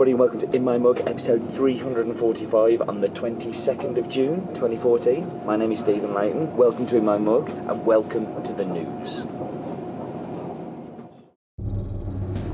[0.00, 5.44] everybody, and welcome to In My Mug, episode 345 on the 22nd of June 2014.
[5.44, 6.56] My name is Stephen Leighton.
[6.56, 9.26] Welcome to In My Mug, and welcome to the news.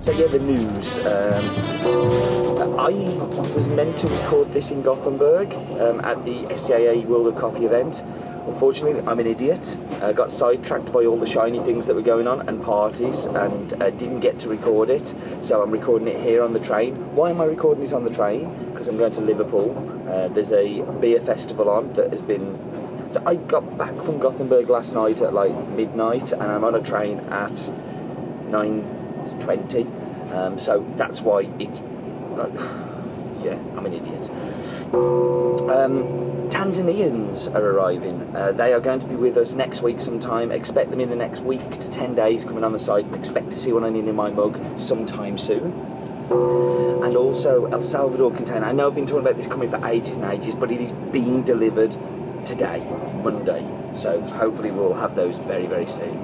[0.04, 0.98] So, yeah, the news.
[0.98, 2.90] Um, I
[3.54, 8.02] was meant to record this in Gothenburg um, at the SCAE World of Coffee event.
[8.46, 9.76] Unfortunately, I'm an idiot.
[10.00, 13.72] I got sidetracked by all the shiny things that were going on and parties and
[13.82, 15.12] uh, didn't get to record it.
[15.40, 16.94] So I'm recording it here on the train.
[17.16, 18.70] Why am I recording this on the train?
[18.70, 19.76] Because I'm going to Liverpool.
[20.08, 22.56] Uh, there's a beer festival on that has been.
[23.10, 26.82] So I got back from Gothenburg last night at like midnight and I'm on a
[26.82, 30.32] train at 9.20.
[30.32, 31.82] Um, so that's why it's.
[33.46, 34.28] yeah, I'm an idiot.
[35.70, 38.34] Um, Tanzanians are arriving.
[38.34, 40.50] Uh, they are going to be with us next week sometime.
[40.50, 43.06] Expect them in the next week to 10 days coming on the site.
[43.14, 45.72] Expect to see one in my mug sometime soon.
[47.04, 48.66] And also El Salvador container.
[48.66, 50.92] I know I've been talking about this coming for ages and ages, but it is
[51.12, 51.96] being delivered
[52.44, 52.80] today,
[53.22, 53.64] Monday.
[53.94, 56.16] So hopefully we'll have those very, very soon.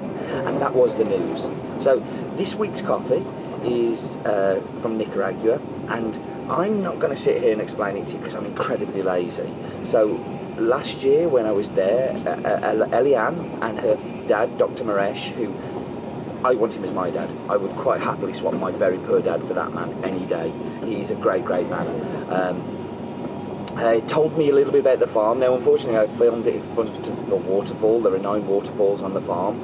[0.45, 1.51] And that was the news.
[1.79, 1.99] So
[2.35, 3.23] this week's coffee
[3.65, 6.15] is uh, from Nicaragua, and
[6.49, 9.53] I'm not going to sit here and explain it to you because I'm incredibly lazy.
[9.83, 10.23] So
[10.57, 13.95] last year when I was there, uh, uh, Eliane and her
[14.27, 14.83] dad, Dr.
[14.83, 15.53] Mierisch, who
[16.45, 17.33] I want him as my dad.
[17.49, 20.51] I would quite happily swap my very poor dad for that man any day.
[20.85, 21.87] He's a great, great man.
[22.29, 22.73] Um,
[23.77, 25.39] uh, told me a little bit about the farm.
[25.39, 28.01] Now, unfortunately, I filmed it in front of a waterfall.
[28.01, 29.61] There are nine waterfalls on the farm,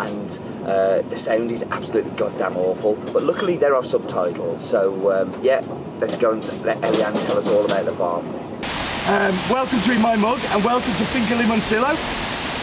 [0.00, 2.94] and uh, the sound is absolutely goddamn awful.
[3.12, 4.66] But luckily, there are subtitles.
[4.66, 5.64] So, um, yeah,
[6.00, 8.26] let's go and let Eliane tell us all about the farm.
[9.08, 11.96] Um, welcome to In My Mug and welcome to Finca Limoncillo.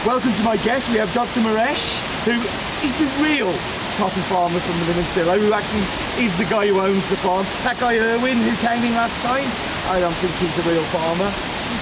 [0.06, 0.88] Welcome to my guest.
[0.90, 1.40] We have Dr.
[1.40, 2.38] Mierisch, who
[2.86, 3.52] is the real
[3.98, 5.82] coffee farmer from Limoncillo, who actually
[6.24, 7.44] is the guy who owns the farm.
[7.64, 9.46] That guy Erwin who came in last time,
[9.90, 11.30] I don't think he's a real farmer.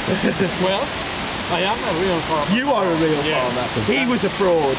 [0.64, 1.05] well,
[1.50, 2.50] I am a real farmer.
[2.56, 3.38] You are a real Yeah.
[3.38, 3.66] farmer.
[3.86, 4.76] He was a fraud.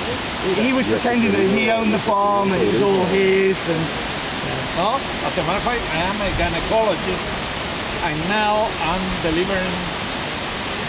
[0.59, 3.57] He was pretending that he owned the farm and it was all his.
[3.69, 3.81] And
[4.77, 7.25] No, as a matter of fact, I am a gynecologist,
[8.05, 9.73] and now I'm delivering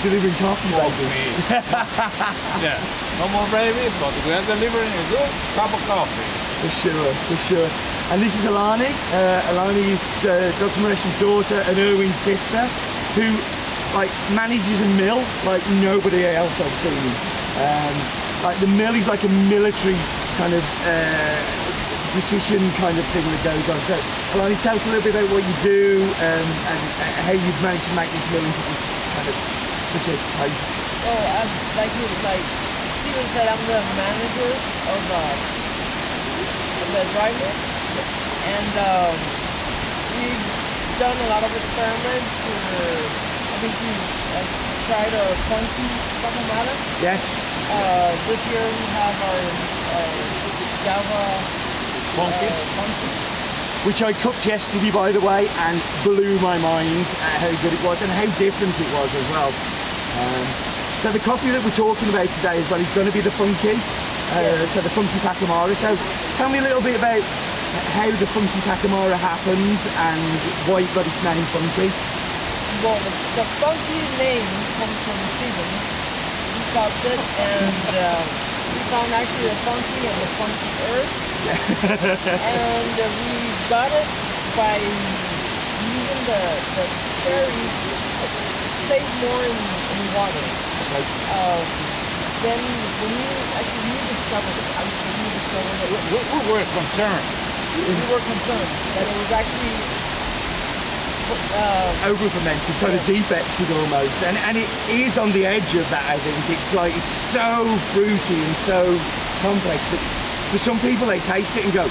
[0.03, 1.17] delivering coffee babies.
[1.49, 2.63] coffee.
[2.63, 2.79] yeah,
[3.19, 6.29] no more babies, but we are delivering a good cup of coffee.
[6.63, 7.71] For sure, for sure.
[8.13, 8.91] And this is Alani.
[9.15, 10.81] Uh, Alani is uh, Dr.
[10.83, 12.63] Mierisch's daughter and Erwin's sister,
[13.17, 13.27] who
[13.95, 17.05] like manages a mill like nobody else I've seen.
[17.63, 17.95] Um,
[18.45, 19.97] like the mill is like a military
[20.37, 21.39] kind of uh,
[22.13, 23.79] precision kind of thing that goes on.
[23.91, 23.97] So,
[24.39, 27.63] Alani, tell us a little bit about what you do um, and uh, how you've
[27.63, 28.83] managed to make this mill into this
[29.17, 29.37] kind of
[29.91, 30.59] such a tight.
[31.09, 31.51] Oh, I'm,
[31.81, 32.47] like you, like
[33.03, 34.53] Steven said, I'm the manager
[34.95, 35.35] of, uh,
[36.89, 37.53] the mill,
[38.49, 39.15] and um,
[40.17, 40.47] we've
[40.99, 42.33] done a lot of experiments.
[42.47, 43.28] To,
[43.61, 44.43] think we uh,
[44.87, 45.89] tried a funky
[46.23, 46.75] Guatemala.
[47.03, 47.23] Yes.
[47.71, 49.43] Uh, this year we have our
[49.95, 50.07] uh,
[50.85, 51.23] Java
[52.17, 52.49] Funky.
[52.79, 53.11] Funky.
[53.87, 57.83] which I cooked yesterday, by the way, and blew my mind at how good it
[57.85, 59.51] was and how different it was as well.
[60.19, 60.47] Um,
[61.03, 63.31] so the coffee that we're talking about today as well is going to be the
[63.39, 64.67] funky, uh, Yeah.
[64.75, 65.75] so the funky Pacamara.
[65.79, 65.95] So
[66.35, 67.23] tell me a little bit about
[67.95, 69.79] how the funky Pacamara happened
[70.11, 70.23] and
[70.67, 71.91] why it got its name funky.
[72.79, 73.11] Well, the,
[73.43, 74.47] the funky name
[74.79, 75.71] comes from Steven.
[76.55, 78.23] He popped it, and uh,
[78.71, 81.13] we found actually the funky and the funky earth.
[82.55, 83.35] and uh, we
[83.67, 84.09] got it
[84.55, 86.43] by using the,
[86.79, 86.85] the
[87.27, 87.63] cherry
[88.87, 90.45] stayed more in, in water.
[90.95, 91.63] Like, Um,
[92.47, 92.61] then
[93.03, 97.27] when you actually you discovered it, I when you discovered it, we, we were concerned.
[97.75, 99.75] we were concerned that it was actually
[101.55, 105.89] uh, over fermented, kind of defected almost, and and it is on the edge of
[105.91, 106.05] that.
[106.09, 107.65] I think it's like it's so
[107.97, 108.85] fruity and so
[109.41, 110.03] complex that
[110.53, 111.85] for some people they taste it and go,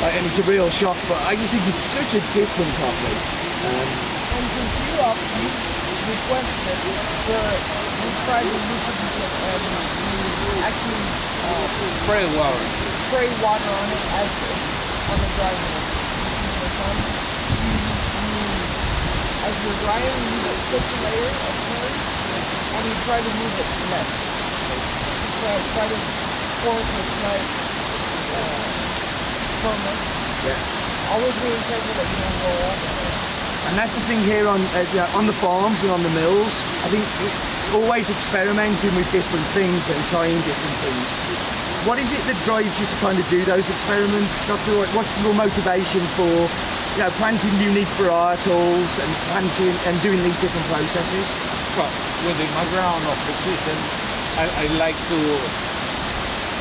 [0.00, 0.96] like, and it's a real shock.
[1.08, 3.18] But I just think it's such a different coffee.
[3.68, 3.88] Um,
[4.38, 5.48] And since you up, you
[6.08, 6.78] requested,
[7.26, 7.58] we're,
[8.00, 9.62] we tried to reproduce it and
[10.46, 11.04] we actually
[11.48, 11.66] uh,
[12.06, 12.64] Spray water.
[13.08, 15.84] spray water on it as it's on the dry mill.
[16.58, 16.98] For some,
[17.58, 17.72] you,
[18.24, 18.46] you,
[19.48, 21.94] as you're drying, you a thick layer of corn
[22.68, 24.10] and you try to move it less.
[25.40, 25.98] Try, try to
[26.68, 27.48] it with nice
[28.36, 28.60] uh,
[29.64, 29.96] firmer.
[30.44, 31.12] yeah.
[31.16, 32.78] Always being careful that you don't roll up.
[33.68, 36.52] And that's the thing here on uh, on the farms and on the mills.
[36.84, 37.04] I think
[37.72, 41.08] always experimenting with different things and trying different things.
[41.88, 44.34] What is it that drives you to kind of do those experiments?
[44.44, 44.84] Dr.
[44.92, 46.36] What's your motivation for
[46.96, 51.26] you know, planting unique varietals and planting and doing these different processes?
[51.76, 51.90] Well,
[52.26, 53.78] with my ground of precision,
[54.38, 55.18] I, I like to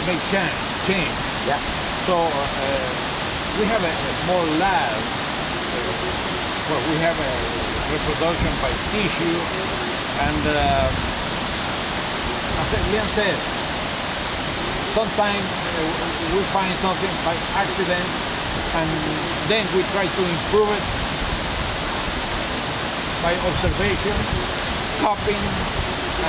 [0.05, 0.57] make change.
[0.85, 1.17] change.
[1.45, 1.61] Yeah.
[2.05, 2.89] So uh,
[3.59, 4.97] we have a, a small lab
[6.67, 7.31] where we have a
[7.91, 9.39] reproduction by tissue,
[10.27, 10.91] and uh,
[12.59, 13.37] as Liam said,
[14.91, 15.79] sometimes uh,
[16.35, 18.07] we find something by accident,
[18.77, 18.89] and
[19.49, 20.85] then we try to improve it
[23.25, 24.13] by observation,
[25.01, 25.45] copying,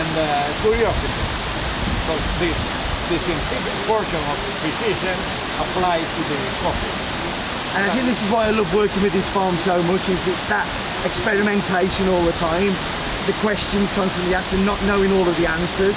[0.01, 0.27] and uh,
[0.65, 1.23] curiosity.
[2.09, 2.57] So this,
[3.09, 5.17] scientific portion of precision
[5.61, 6.95] applies to the coffee.
[7.77, 10.21] And I think this is why I love working with this farm so much is
[10.29, 10.65] it's that
[11.05, 12.73] experimentation all the time,
[13.29, 15.97] the questions constantly asked and not knowing all of the answers.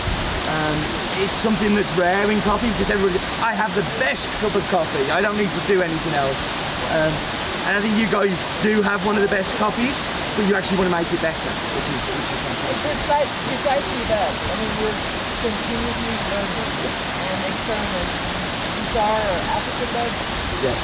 [0.51, 4.65] Um, it's something that's rare in coffee because everybody, I have the best cup of
[4.73, 5.05] coffee.
[5.13, 6.41] I don't need to do anything else.
[6.97, 7.13] Um,
[7.69, 8.33] and I think you guys
[8.65, 9.93] do have one of the best coffees,
[10.33, 12.73] but you actually want to make it better, which is, which is fantastic.
[12.73, 14.33] It's precise, precisely that.
[14.33, 15.01] I mean, we're
[15.45, 18.21] continuously learning and experimenting.
[18.81, 19.25] These are
[19.61, 20.17] African beds.
[20.65, 20.81] Yes.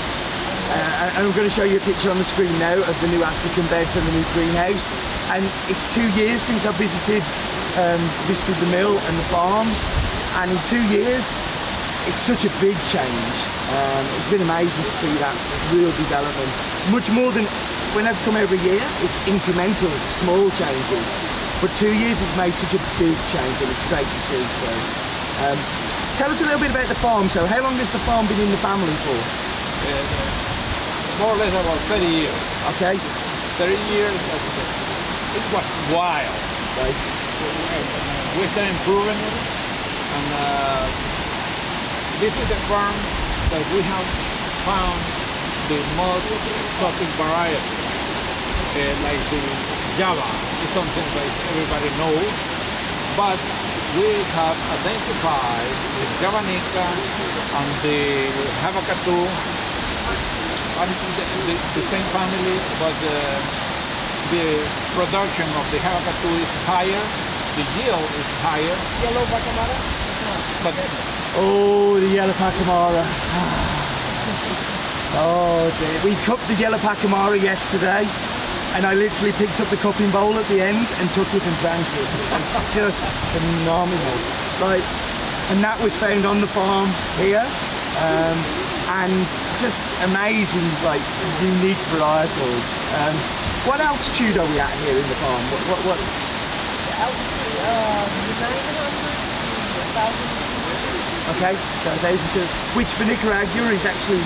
[0.69, 3.09] Uh, and I'm going to show you a picture on the screen now of the
[3.09, 4.85] new African beds and the new greenhouse.
[5.33, 7.25] And it's two years since I visited
[7.77, 9.85] um, visited the mill and the farms.
[10.35, 11.23] And in two years,
[12.07, 13.35] it's such a big change.
[13.71, 15.35] Um, it's been amazing to see that
[15.75, 16.51] real development.
[16.91, 17.43] Much more than
[17.95, 19.91] when I've come every year, it's incremental,
[20.23, 21.05] small changes.
[21.59, 24.43] But two years, it's made such a big change, and it's great to see.
[24.43, 24.69] So,
[25.47, 25.57] um,
[26.15, 27.27] tell us a little bit about the farm.
[27.29, 29.17] So, how long has the farm been in the family for?
[29.17, 30.47] Uh,
[31.17, 32.39] more or less about 30 years.
[32.77, 32.93] Okay,
[33.57, 34.13] 30 years,
[35.33, 36.29] it was wild.
[36.77, 37.01] right.
[38.37, 39.35] We started improving it,
[40.15, 40.83] and uh,
[42.19, 42.95] this is the farm
[43.51, 44.07] that we have
[44.63, 44.99] found
[45.67, 49.43] the most exotic variety, uh, like the
[49.99, 50.23] Java.
[50.63, 52.31] It's something that everybody knows,
[53.19, 53.39] but
[53.99, 56.87] we have identified the Javanica
[57.59, 58.31] and the
[58.63, 59.19] Havakatu,
[60.77, 63.13] and the, the, the same family, but uh,
[64.31, 64.47] the
[64.95, 67.03] production of the Havakatu is higher,
[67.57, 69.77] the yield is higher, Yellow Pacamara?
[70.63, 70.73] but
[71.39, 73.03] Oh, the yellow pacamara.
[75.19, 75.97] Oh dear.
[76.03, 78.05] We cupped the yellow pacamara yesterday
[78.75, 81.55] and I literally picked up the cupping bowl at the end and took it and
[81.63, 82.09] drank it.
[82.37, 83.01] It's just
[83.33, 84.17] phenomenal.
[84.61, 84.83] Right.
[85.49, 87.41] And that was found on the farm here.
[88.03, 88.37] Um,
[89.01, 89.15] and
[89.57, 91.01] just amazing, like
[91.41, 92.67] unique varietals.
[93.01, 93.15] Um,
[93.65, 95.41] what altitude are we at here in the farm?
[95.49, 97.36] What, what, what?
[97.57, 100.47] Altitude, 900 to 1,000
[101.27, 104.23] Okay, so thousand two, which for Nicaragua is actually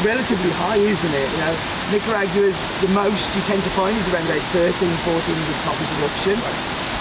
[0.00, 1.28] relatively high, isn't it?
[1.28, 1.54] You know,
[1.92, 2.48] Nicaragua,
[2.80, 6.36] the most you tend to find is around about 13, 14 with coffee production.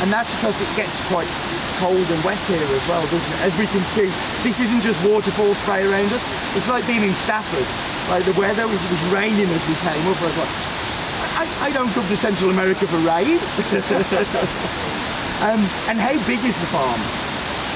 [0.04, 1.32] And that's because it gets quite
[1.80, 3.42] cold and wet here as well, doesn't it?
[3.48, 4.12] As we can see,
[4.44, 6.24] this isn't just waterfall spray around us,
[6.60, 7.64] it's like being in Stafford.
[8.12, 12.04] Like the weather was, was raining as we came up, I I, I don't come
[12.04, 13.40] to Central America for rain.
[15.42, 17.02] um, and how big is the farm?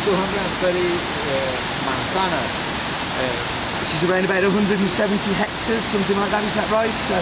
[0.05, 1.50] 230 uh,
[1.89, 2.53] manzanas.
[3.17, 4.86] Uh, which is around about 170
[5.34, 6.45] hectares, something like that.
[6.45, 6.93] Is that right?
[7.10, 7.17] So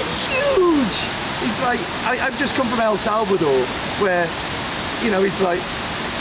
[0.00, 0.98] it's huge.
[1.44, 3.60] It's like I, I've just come from El Salvador,
[4.00, 4.24] where
[5.04, 5.60] you know it's like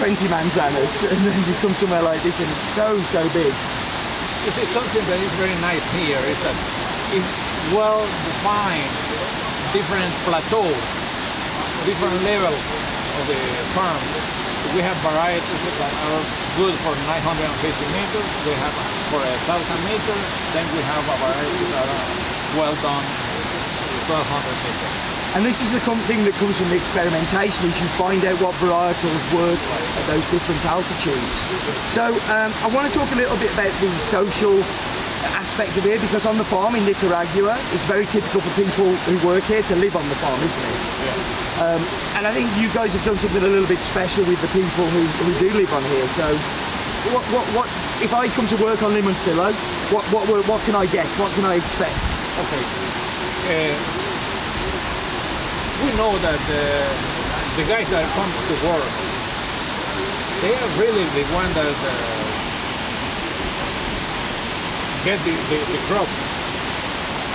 [0.03, 3.51] 20 manzanas, and then you come somewhere like this, and it's so so big.
[4.43, 6.58] you see, something that is very nice here is that
[7.15, 7.32] it's
[7.72, 8.91] well defined
[9.72, 10.84] different plateaus,
[11.88, 12.82] different levels
[13.20, 13.41] of the
[13.77, 14.01] farm.
[14.74, 16.24] We have varieties that are
[16.58, 17.38] good for 950
[17.93, 18.74] meters, we have
[19.13, 22.08] for a thousand meters, then we have a variety that are
[22.58, 23.05] well done
[24.10, 24.17] 1200
[24.65, 25.13] meters.
[25.34, 28.53] And this is the thing that comes from the experimentation is you find out what
[28.62, 31.38] varietals work at those different altitudes.
[31.98, 34.62] So um, I want to talk a little bit about the social
[35.34, 39.17] aspect of it because on the farm in Nicaragua, it's very typical for people who
[39.25, 41.42] work here to live on the farm, isn't it?
[41.63, 41.79] Um,
[42.20, 44.84] and I think you guys have done something a little bit special with the people
[44.91, 46.08] who, who do live on here.
[46.20, 46.27] So
[47.15, 47.67] what, what, what,
[48.03, 49.55] if I come to work on Limoncillo,
[49.96, 51.08] what, what, what, can I get?
[51.15, 52.03] What can I expect?
[52.43, 52.63] Okay.
[53.48, 53.79] Uh,
[55.88, 56.60] we know that uh,
[57.55, 58.91] the guys that come to work,
[60.43, 61.96] they are really the one that uh,
[65.08, 66.12] get the, the, the crop.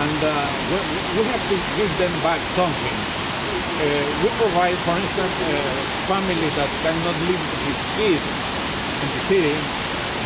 [0.04, 0.36] And uh,
[0.68, 0.76] we,
[1.16, 3.17] we have to give them back something.
[3.78, 3.86] Uh,
[4.26, 5.54] we provide, for instance, uh,
[6.10, 8.24] families that cannot leave his kids
[8.98, 9.54] in the city.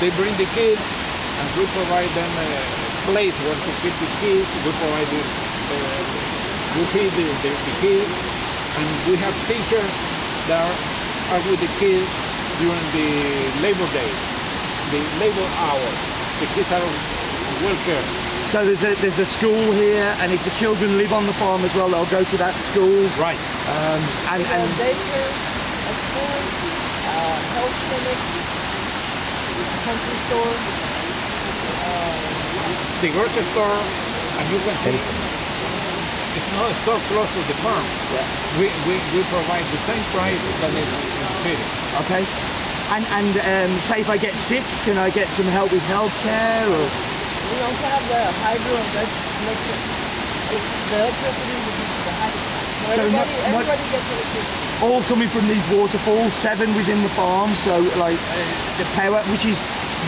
[0.01, 2.51] They bring the kids and we provide them a
[3.05, 4.49] place where to keep the kids.
[4.65, 6.01] We provide the, uh,
[6.81, 8.13] we feed the, the, the kids,
[8.81, 9.93] and we have teachers
[10.49, 12.09] that are, with the kids
[12.57, 13.09] during the
[13.61, 14.11] labor day,
[14.97, 15.99] the labor hours.
[16.41, 16.89] The kids are
[17.61, 18.32] well cared.
[18.53, 21.65] So there's a there's a school here, and if the children live on the farm
[21.65, 23.09] as well, they'll go to that school.
[23.17, 23.41] Right.
[23.65, 23.97] Um,
[24.29, 25.33] and We have and daycare,
[25.89, 28.21] a school, uh, health clinic,
[29.57, 30.53] a country store.
[33.01, 33.81] The grocery store,
[34.37, 37.89] and you can see it's not a store close to the farm.
[38.13, 38.21] Yeah.
[38.61, 41.67] We, we, we provide the same price that is in the city.
[42.05, 42.23] okay.
[42.93, 46.69] And and um, say if I get sick, can I get some help with healthcare
[46.69, 47.13] or?
[47.53, 49.81] We also have the hydro electric.
[50.57, 52.41] It's the electricity will be the hydro.
[52.43, 54.85] So So everybody, not- not- everybody gets electricity.
[54.89, 57.55] all coming from these waterfalls, seven within the farm.
[57.57, 58.35] So like uh,
[58.81, 59.59] the power, which is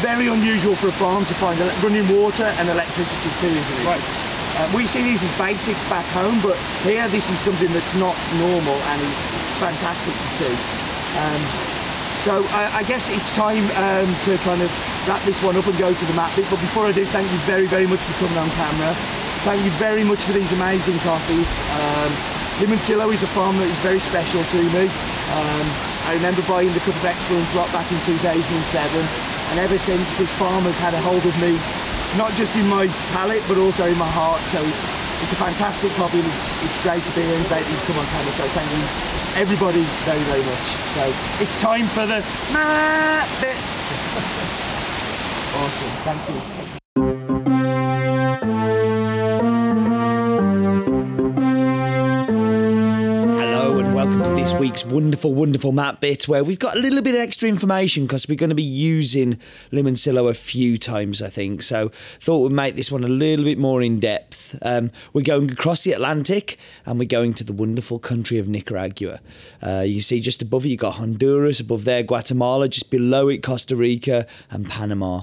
[0.02, 3.86] very unusual for a farm to find running water and electricity too, isn't it?
[3.86, 4.00] Right.
[4.02, 4.18] It's,
[4.58, 8.16] uh, we see these as basics back home, but here this is something that's not
[8.38, 9.20] normal and is
[9.62, 10.54] fantastic to see.
[11.22, 11.40] Um,
[12.24, 14.72] so I, guess it's time um, to kind of
[15.04, 16.48] wrap this one up and go to the map bit.
[16.48, 18.96] But before I do, thank you very, very much for coming on camera.
[19.44, 21.50] Thank you very much for these amazing coffees.
[21.76, 22.10] Um,
[22.64, 24.88] Limoncillo is a farm that is very special to me.
[25.36, 25.66] Um,
[26.08, 30.32] I remember buying the Cup of Excellence lot back in 2007, and ever since this
[30.40, 31.60] farm has had a hold of me,
[32.16, 34.40] not just in my palate but also in my heart.
[34.48, 34.86] So it's
[35.28, 38.00] it's a fantastic coffee, and it's it's great to be here and great you've come
[38.00, 38.32] on camera.
[38.32, 40.66] So thank you everybody very very much.
[40.94, 41.12] So
[41.42, 42.22] it's time for the
[43.40, 43.56] bit.
[45.56, 46.83] awesome, thank you.
[54.58, 58.28] Week's wonderful, wonderful map bit where we've got a little bit of extra information because
[58.28, 59.38] we're going to be using
[59.72, 61.62] Limoncillo a few times, I think.
[61.62, 64.56] So thought we'd make this one a little bit more in depth.
[64.62, 66.56] Um, we're going across the Atlantic
[66.86, 69.20] and we're going to the wonderful country of Nicaragua.
[69.62, 73.42] Uh, you see just above it, you've got Honduras, above there, Guatemala, just below it,
[73.42, 75.22] Costa Rica and Panama.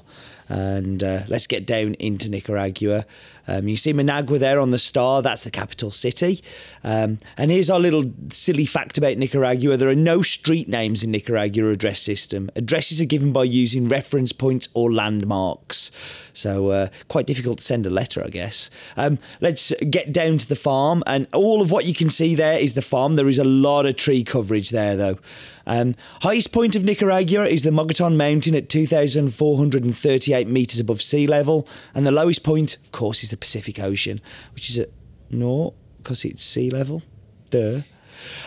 [0.52, 3.06] And uh, let's get down into Nicaragua.
[3.48, 6.44] Um, you see Managua there on the star, that's the capital city.
[6.84, 11.12] Um, and here's our little silly fact about Nicaragua there are no street names in
[11.12, 12.50] Nicaragua address system.
[12.56, 15.92] Addresses are given by using reference points or landmarks.
[16.34, 18.70] So, uh, quite difficult to send a letter, I guess.
[18.96, 22.58] Um, let's get down to the farm, and all of what you can see there
[22.58, 23.16] is the farm.
[23.16, 25.18] There is a lot of tree coverage there, though.
[25.66, 31.68] Um, highest point of Nicaragua is the Mogoton Mountain at 2,438 metres above sea level,
[31.94, 34.22] and the lowest point, of course, is the Pacific Ocean,
[34.54, 34.90] which is at
[35.30, 37.04] naught because it's sea level.
[37.50, 37.82] Duh.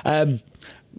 [0.04, 0.40] Um,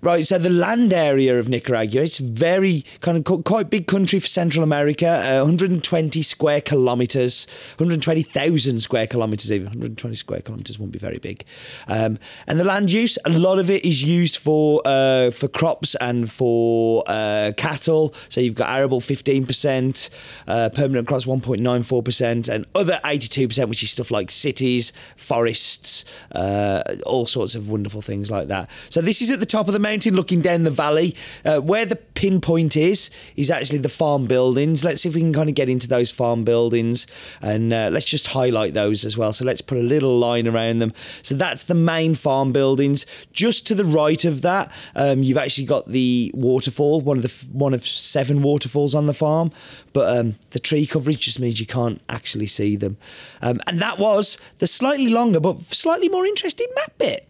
[0.01, 4.27] Right, so the land area of Nicaragua, it's very kind of quite big country for
[4.27, 7.47] Central America, uh, 120 square kilometres,
[7.77, 11.45] 120,000 square kilometres even, 120 square kilometres won't be very big.
[11.87, 15.95] Um, and the land use, a lot of it is used for uh, for crops
[15.95, 18.13] and for uh, cattle.
[18.27, 20.09] So you've got arable 15%,
[20.47, 27.25] uh, permanent crops 1.94%, and other 82%, which is stuff like cities, forests, uh, all
[27.25, 28.69] sorts of wonderful things like that.
[28.89, 31.15] So this is at the top of the mountain looking down the valley.
[31.46, 34.84] Uh, where the pinpoint is, is actually the farm buildings.
[34.84, 37.06] Let's see if we can kind of get into those farm buildings
[37.42, 39.32] and uh, let's just highlight those as well.
[39.32, 40.94] So let's put a little line around them.
[41.22, 43.06] So that's the main farm buildings.
[43.32, 47.50] Just to the right of that, um, you've actually got the waterfall, one of the
[47.51, 49.51] one of seven waterfalls on the farm.
[49.94, 52.98] But um, the tree coverage just means you can't actually see them.
[53.42, 57.27] Um, and that was the slightly longer but slightly more interesting map bit.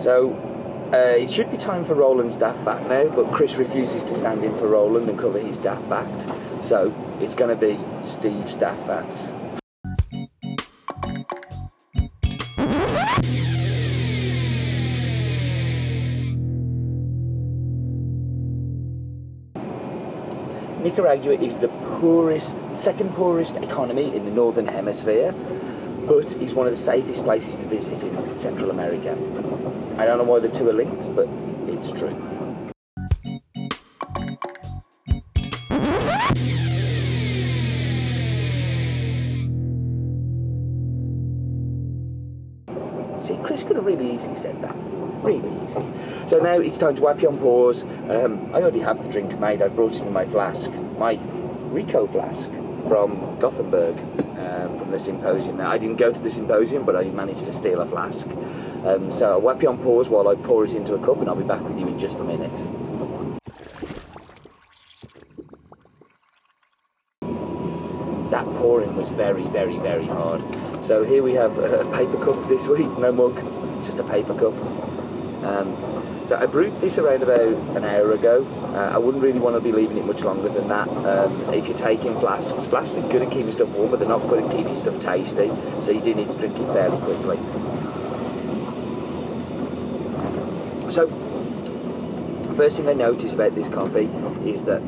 [0.00, 0.32] So
[0.94, 4.42] uh, it should be time for Roland's daft fact now, but Chris refuses to stand
[4.42, 6.26] in for Roland and cover his daft fact.
[6.64, 9.30] So it's going to be Steve's daft facts.
[20.82, 21.68] Nicaragua is the
[22.00, 25.34] poorest, second poorest economy in the northern hemisphere,
[26.06, 29.69] but is one of the safest places to visit in Central America.
[30.00, 31.28] I don't know why the two are linked, but
[31.68, 32.16] it's true.
[43.20, 44.74] See, Chris could have really easily said that.
[45.22, 45.84] Really easy.
[46.26, 47.82] So now it's time to wipe you on pause.
[48.08, 49.60] Um, I already have the drink made.
[49.60, 51.20] I brought it in my flask, my
[51.70, 52.50] Rico flask
[52.88, 53.98] from Gothenburg,
[54.38, 55.58] um, from the symposium.
[55.58, 58.30] Now, I didn't go to the symposium, but I managed to steal a flask.
[58.84, 61.28] Um, so I'll wipe you on pause while I pour it into a cup, and
[61.28, 62.64] I'll be back with you in just a minute.
[68.30, 70.42] That pouring was very, very, very hard.
[70.84, 73.36] So here we have a paper cup this week, no mug,
[73.82, 74.54] just a paper cup.
[75.44, 75.76] Um,
[76.26, 78.46] so I brewed this around about an hour ago.
[78.72, 80.88] Uh, I wouldn't really want to be leaving it much longer than that.
[80.88, 84.26] Um, if you're taking flasks, flasks are good at keeping stuff warm, but they're not
[84.28, 85.50] good at keeping stuff tasty.
[85.82, 87.36] So you do need to drink it fairly quickly.
[90.90, 94.10] So, the first thing I notice about this coffee
[94.44, 94.82] is that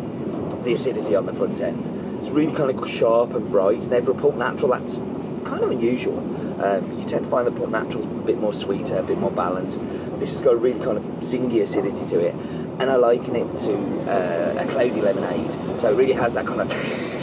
[0.64, 1.88] the acidity on the front end.
[2.18, 3.82] It's really kind of sharp and bright.
[3.82, 4.98] For a pulp natural, that's
[5.44, 6.18] kind of unusual.
[6.64, 9.30] Um, you tend to find the pulp natural's a bit more sweeter, a bit more
[9.30, 9.80] balanced.
[10.18, 12.34] This has got a really kind of zingy acidity to it,
[12.80, 13.74] and I liken it to
[14.10, 15.52] uh, a cloudy lemonade.
[15.80, 17.18] So it really has that kind of.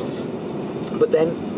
[1.00, 1.49] But then,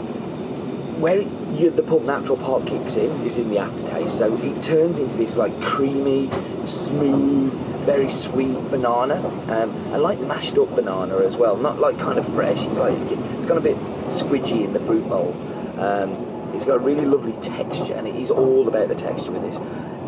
[1.01, 4.17] where you, the pulp natural part kicks in is in the aftertaste.
[4.17, 6.29] So it turns into this like creamy,
[6.65, 7.53] smooth,
[7.85, 9.15] very sweet banana,
[9.49, 11.57] um, and like mashed up banana as well.
[11.57, 12.65] Not like kind of fresh.
[12.65, 13.77] It's like it's, it's got a bit
[14.07, 15.35] squidgy in the fruit bowl.
[15.79, 16.11] Um,
[16.53, 19.59] it's got a really lovely texture, and it is all about the texture with this.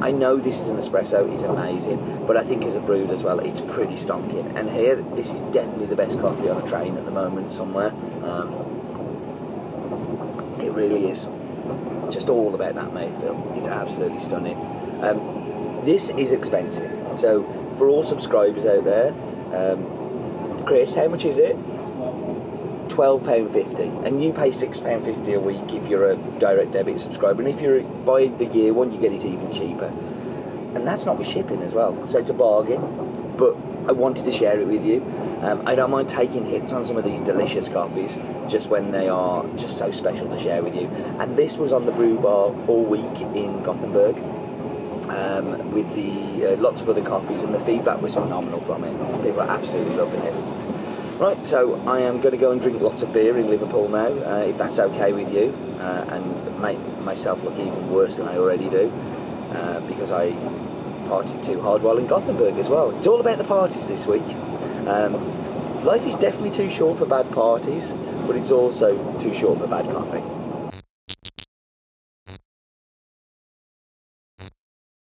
[0.01, 3.23] I know this is an espresso, it's amazing, but I think as a brewed as
[3.23, 4.53] well, it's pretty stonking.
[4.55, 7.91] And here, this is definitely the best coffee on a train at the moment somewhere.
[8.23, 8.72] Um,
[10.73, 11.27] really is
[12.11, 13.57] just all about that mouthfeel.
[13.57, 14.57] It's absolutely stunning.
[15.01, 17.43] Um, this is expensive, so
[17.77, 19.13] for all subscribers out there,
[19.53, 21.57] um, Chris, how much is it?
[22.89, 26.71] twelve pound fifty, and you pay six pound fifty a week if you're a direct
[26.71, 29.91] debit subscriber, and if you buy the year one, you get it even cheaper.
[30.75, 32.81] And that's not with shipping as well, so it's a bargain.
[33.87, 35.01] I wanted to share it with you.
[35.41, 38.17] Um, I don't mind taking hits on some of these delicious coffees,
[38.47, 40.87] just when they are just so special to share with you.
[41.19, 44.21] And this was on the brew bar all week in Gothenburg.
[45.09, 48.93] Um, with the uh, lots of other coffees, and the feedback was phenomenal from it.
[49.21, 50.33] People are absolutely loving it.
[51.19, 54.07] Right, so I am going to go and drink lots of beer in Liverpool now,
[54.07, 58.37] uh, if that's okay with you, uh, and make myself look even worse than I
[58.37, 58.89] already do,
[59.51, 60.31] uh, because I
[61.13, 62.89] partied too hard while in Gothenburg as well.
[62.97, 64.25] It's all about the parties this week.
[64.87, 65.13] Um,
[65.85, 67.93] life is definitely too short for bad parties,
[68.25, 70.32] but it's also too short for bad coffee.